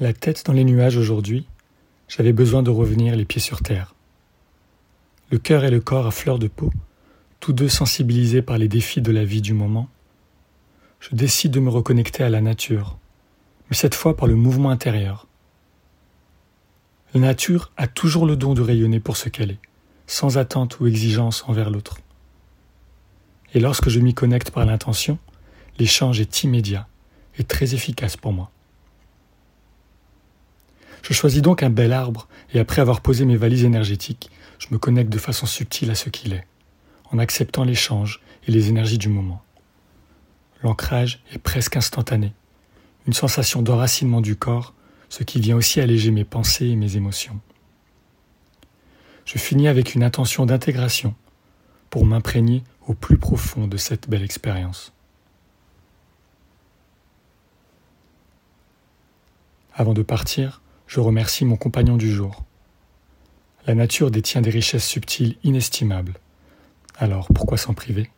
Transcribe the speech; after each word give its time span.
La 0.00 0.12
tête 0.12 0.44
dans 0.44 0.52
les 0.52 0.64
nuages 0.64 0.96
aujourd'hui, 0.96 1.46
j'avais 2.08 2.32
besoin 2.32 2.64
de 2.64 2.70
revenir 2.70 3.14
les 3.14 3.24
pieds 3.24 3.40
sur 3.40 3.62
terre. 3.62 3.94
Le 5.30 5.38
cœur 5.38 5.64
et 5.64 5.70
le 5.70 5.80
corps 5.80 6.08
à 6.08 6.10
fleur 6.10 6.40
de 6.40 6.48
peau, 6.48 6.72
tous 7.38 7.52
deux 7.52 7.68
sensibilisés 7.68 8.42
par 8.42 8.58
les 8.58 8.66
défis 8.66 9.00
de 9.00 9.12
la 9.12 9.24
vie 9.24 9.40
du 9.40 9.52
moment, 9.52 9.88
je 10.98 11.14
décide 11.14 11.52
de 11.52 11.60
me 11.60 11.70
reconnecter 11.70 12.24
à 12.24 12.28
la 12.28 12.40
nature, 12.40 12.98
mais 13.70 13.76
cette 13.76 13.94
fois 13.94 14.16
par 14.16 14.26
le 14.26 14.34
mouvement 14.34 14.70
intérieur. 14.70 15.28
La 17.14 17.20
nature 17.20 17.70
a 17.76 17.86
toujours 17.86 18.26
le 18.26 18.34
don 18.34 18.54
de 18.54 18.62
rayonner 18.62 18.98
pour 18.98 19.16
ce 19.16 19.28
qu'elle 19.28 19.52
est, 19.52 19.60
sans 20.08 20.38
attente 20.38 20.80
ou 20.80 20.88
exigence 20.88 21.44
envers 21.46 21.70
l'autre. 21.70 21.98
Et 23.54 23.60
lorsque 23.60 23.90
je 23.90 24.00
m'y 24.00 24.12
connecte 24.12 24.50
par 24.50 24.66
l'intention, 24.66 25.18
l'échange 25.78 26.18
est 26.18 26.42
immédiat 26.42 26.88
et 27.38 27.44
très 27.44 27.74
efficace 27.74 28.16
pour 28.16 28.32
moi. 28.32 28.50
Je 31.04 31.12
choisis 31.12 31.42
donc 31.42 31.62
un 31.62 31.68
bel 31.68 31.92
arbre 31.92 32.28
et 32.54 32.58
après 32.58 32.80
avoir 32.80 33.02
posé 33.02 33.26
mes 33.26 33.36
valises 33.36 33.64
énergétiques, 33.64 34.30
je 34.58 34.68
me 34.70 34.78
connecte 34.78 35.12
de 35.12 35.18
façon 35.18 35.44
subtile 35.44 35.90
à 35.90 35.94
ce 35.94 36.08
qu'il 36.08 36.32
est, 36.32 36.46
en 37.12 37.18
acceptant 37.18 37.62
l'échange 37.62 38.22
et 38.48 38.50
les 38.50 38.70
énergies 38.70 38.96
du 38.96 39.10
moment. 39.10 39.44
L'ancrage 40.62 41.22
est 41.30 41.38
presque 41.38 41.76
instantané, 41.76 42.32
une 43.06 43.12
sensation 43.12 43.60
d'enracinement 43.60 44.22
du 44.22 44.34
corps, 44.34 44.72
ce 45.10 45.24
qui 45.24 45.40
vient 45.40 45.56
aussi 45.56 45.78
alléger 45.78 46.10
mes 46.10 46.24
pensées 46.24 46.68
et 46.68 46.76
mes 46.76 46.96
émotions. 46.96 47.38
Je 49.26 49.36
finis 49.36 49.68
avec 49.68 49.94
une 49.94 50.04
intention 50.04 50.46
d'intégration 50.46 51.14
pour 51.90 52.06
m'imprégner 52.06 52.64
au 52.86 52.94
plus 52.94 53.18
profond 53.18 53.66
de 53.66 53.76
cette 53.76 54.08
belle 54.08 54.22
expérience. 54.22 54.94
Avant 59.74 59.92
de 59.92 60.02
partir, 60.02 60.62
je 60.86 61.00
remercie 61.00 61.44
mon 61.44 61.56
compagnon 61.56 61.96
du 61.96 62.12
jour. 62.12 62.44
La 63.66 63.74
nature 63.74 64.10
détient 64.10 64.42
des 64.42 64.50
richesses 64.50 64.86
subtiles 64.86 65.36
inestimables. 65.42 66.14
Alors 66.96 67.28
pourquoi 67.34 67.56
s'en 67.56 67.74
priver? 67.74 68.10